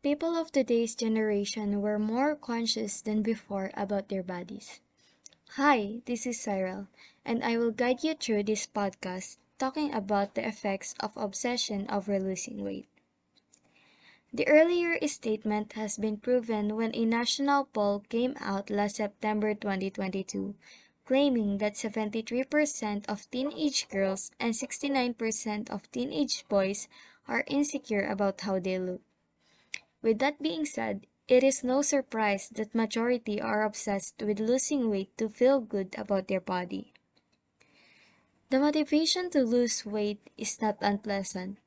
People 0.00 0.36
of 0.36 0.52
today's 0.52 0.94
generation 0.94 1.82
were 1.82 1.98
more 1.98 2.36
conscious 2.36 3.00
than 3.00 3.20
before 3.22 3.72
about 3.74 4.08
their 4.08 4.22
bodies. 4.22 4.80
Hi, 5.56 6.02
this 6.06 6.24
is 6.24 6.40
Cyril, 6.40 6.86
and 7.24 7.42
I 7.42 7.58
will 7.58 7.72
guide 7.72 8.04
you 8.04 8.14
through 8.14 8.44
this 8.44 8.64
podcast 8.64 9.38
talking 9.58 9.92
about 9.92 10.36
the 10.36 10.46
effects 10.46 10.94
of 11.00 11.16
obsession 11.16 11.86
over 11.90 12.20
losing 12.20 12.62
weight. 12.62 12.86
The 14.32 14.46
earlier 14.46 14.96
statement 15.08 15.72
has 15.72 15.96
been 15.96 16.18
proven 16.18 16.76
when 16.76 16.94
a 16.94 17.04
national 17.04 17.64
poll 17.64 18.04
came 18.08 18.36
out 18.38 18.70
last 18.70 18.96
September 18.96 19.52
2022 19.52 20.54
claiming 21.08 21.56
that 21.56 21.72
73% 21.72 23.08
of 23.08 23.30
teenage 23.30 23.88
girls 23.88 24.30
and 24.38 24.52
69% 24.52 25.70
of 25.70 25.90
teenage 25.90 26.44
boys 26.50 26.86
are 27.26 27.44
insecure 27.46 28.06
about 28.06 28.42
how 28.42 28.60
they 28.60 28.78
look. 28.78 29.00
With 30.02 30.18
that 30.20 30.42
being 30.42 30.64
said, 30.64 31.06
it 31.26 31.42
is 31.42 31.62
no 31.62 31.82
surprise 31.82 32.48
that 32.54 32.74
majority 32.74 33.40
are 33.40 33.62
obsessed 33.62 34.22
with 34.22 34.40
losing 34.40 34.88
weight 34.88 35.16
to 35.18 35.28
feel 35.28 35.60
good 35.60 35.94
about 35.98 36.28
their 36.28 36.40
body. 36.40 36.92
The 38.50 38.58
motivation 38.58 39.28
to 39.30 39.42
lose 39.42 39.84
weight 39.84 40.30
is 40.38 40.62
not 40.62 40.78
unpleasant. 40.80 41.58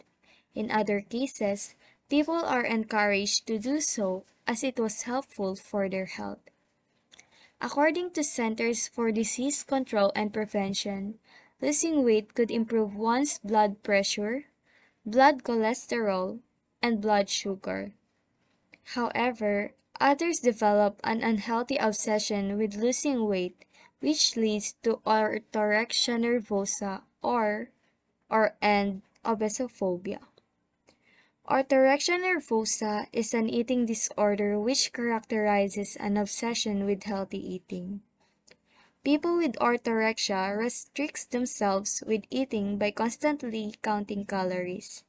In 0.55 0.71
other 0.71 1.01
cases, 1.01 1.75
people 2.09 2.41
are 2.43 2.65
encouraged 2.65 3.45
to 3.47 3.59
do 3.59 3.79
so 3.79 4.25
as 4.47 4.63
it 4.63 4.79
was 4.79 5.03
helpful 5.03 5.55
for 5.55 5.87
their 5.87 6.07
health. 6.07 6.41
According 7.61 8.11
to 8.11 8.23
Centers 8.23 8.87
for 8.87 9.11
Disease 9.11 9.63
Control 9.63 10.11
and 10.15 10.33
Prevention, 10.33 11.19
losing 11.61 12.03
weight 12.03 12.33
could 12.33 12.49
improve 12.49 12.95
one's 12.95 13.37
blood 13.37 13.83
pressure, 13.83 14.45
blood 15.05 15.43
cholesterol, 15.43 16.39
and 16.81 16.99
blood 16.99 17.29
sugar. 17.29 17.93
However, 18.83 19.71
others 19.99 20.39
develop 20.39 20.99
an 21.03 21.21
unhealthy 21.21 21.77
obsession 21.77 22.57
with 22.57 22.75
losing 22.75 23.27
weight, 23.27 23.65
which 23.99 24.35
leads 24.35 24.73
to 24.83 24.97
orthorexia 25.05 26.17
nervosa 26.19 27.03
or 27.21 27.69
or 28.29 28.55
and 28.61 29.01
obesophobia. 29.23 30.19
Orthorexia 31.47 32.17
nervosa 32.17 33.07
is 33.11 33.33
an 33.33 33.49
eating 33.49 33.85
disorder 33.85 34.59
which 34.59 34.93
characterizes 34.93 35.95
an 35.97 36.17
obsession 36.17 36.85
with 36.85 37.03
healthy 37.03 37.39
eating. 37.39 38.01
People 39.03 39.37
with 39.37 39.53
orthorexia 39.57 40.55
restricts 40.57 41.25
themselves 41.25 42.03
with 42.05 42.23
eating 42.29 42.77
by 42.77 42.91
constantly 42.91 43.73
counting 43.81 44.25
calories. 44.25 45.03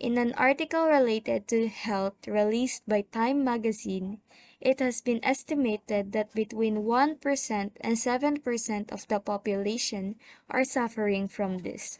In 0.00 0.16
an 0.16 0.32
article 0.34 0.86
related 0.86 1.48
to 1.48 1.66
health 1.66 2.28
released 2.28 2.86
by 2.86 3.02
Time 3.10 3.42
magazine, 3.42 4.20
it 4.60 4.78
has 4.78 5.00
been 5.00 5.18
estimated 5.24 6.12
that 6.12 6.34
between 6.34 6.84
1% 6.84 7.70
and 7.80 7.96
7% 7.96 8.92
of 8.92 9.08
the 9.08 9.18
population 9.18 10.14
are 10.48 10.62
suffering 10.62 11.26
from 11.26 11.58
this. 11.58 11.98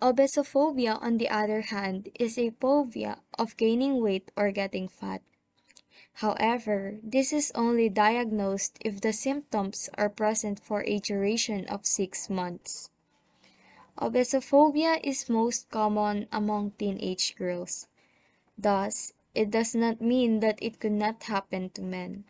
Obesophobia, 0.00 1.02
on 1.02 1.18
the 1.18 1.28
other 1.28 1.62
hand, 1.62 2.08
is 2.18 2.38
a 2.38 2.50
phobia 2.60 3.18
of 3.36 3.56
gaining 3.56 4.00
weight 4.00 4.30
or 4.36 4.52
getting 4.52 4.86
fat. 4.86 5.22
However, 6.14 6.98
this 7.02 7.32
is 7.32 7.50
only 7.54 7.88
diagnosed 7.88 8.78
if 8.80 9.00
the 9.00 9.12
symptoms 9.12 9.88
are 9.94 10.08
present 10.08 10.60
for 10.62 10.84
a 10.86 11.00
duration 11.00 11.66
of 11.66 11.86
six 11.86 12.30
months. 12.30 12.90
Obesophobia 14.02 14.98
is 15.04 15.30
most 15.30 15.70
common 15.70 16.26
among 16.32 16.72
teenage 16.72 17.36
girls. 17.36 17.86
Thus, 18.58 19.12
it 19.32 19.48
does 19.48 19.76
not 19.76 20.00
mean 20.00 20.40
that 20.40 20.58
it 20.60 20.80
could 20.80 20.98
not 20.98 21.22
happen 21.22 21.70
to 21.70 21.82
men. 21.82 22.24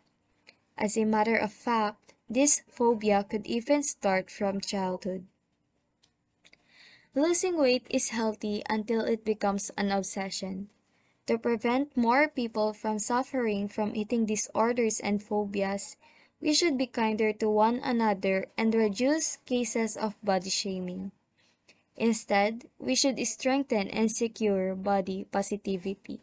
As 0.77 0.95
a 0.95 1.03
matter 1.03 1.35
of 1.35 1.51
fact, 1.51 2.13
this 2.29 2.61
phobia 2.69 3.25
could 3.27 3.47
even 3.47 3.81
start 3.81 4.29
from 4.29 4.61
childhood. 4.61 5.25
Losing 7.15 7.57
weight 7.57 7.87
is 7.89 8.09
healthy 8.09 8.61
until 8.69 9.01
it 9.01 9.25
becomes 9.25 9.71
an 9.75 9.89
obsession. 9.89 10.69
To 11.25 11.39
prevent 11.39 11.97
more 11.97 12.27
people 12.27 12.73
from 12.73 12.99
suffering 12.99 13.67
from 13.67 13.95
eating 13.95 14.27
disorders 14.27 14.99
and 14.99 15.23
phobias, 15.23 15.97
we 16.39 16.53
should 16.53 16.77
be 16.77 16.85
kinder 16.85 17.33
to 17.33 17.49
one 17.49 17.81
another 17.81 18.45
and 18.59 18.75
reduce 18.75 19.37
cases 19.49 19.97
of 19.97 20.13
body 20.21 20.51
shaming. 20.51 21.11
Instead, 21.97 22.69
we 22.79 22.95
should 22.95 23.19
strengthen 23.27 23.87
and 23.89 24.11
secure 24.11 24.75
body 24.75 25.25
positivity. 25.31 26.21